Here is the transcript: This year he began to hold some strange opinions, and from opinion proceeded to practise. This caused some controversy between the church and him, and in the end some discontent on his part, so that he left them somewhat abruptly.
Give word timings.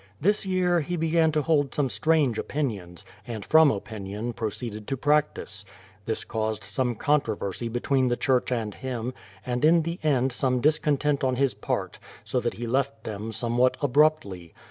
This 0.19 0.47
year 0.47 0.79
he 0.79 0.97
began 0.97 1.31
to 1.33 1.43
hold 1.43 1.75
some 1.75 1.87
strange 1.87 2.39
opinions, 2.39 3.05
and 3.27 3.45
from 3.45 3.69
opinion 3.69 4.33
proceeded 4.33 4.87
to 4.87 4.97
practise. 4.97 5.63
This 6.07 6.23
caused 6.23 6.63
some 6.63 6.95
controversy 6.95 7.67
between 7.69 8.07
the 8.07 8.17
church 8.17 8.51
and 8.51 8.73
him, 8.73 9.13
and 9.45 9.63
in 9.63 9.83
the 9.83 9.99
end 10.01 10.31
some 10.31 10.59
discontent 10.59 11.23
on 11.23 11.35
his 11.35 11.53
part, 11.53 11.99
so 12.25 12.39
that 12.39 12.55
he 12.55 12.65
left 12.65 13.03
them 13.03 13.31
somewhat 13.31 13.77
abruptly. 13.79 14.55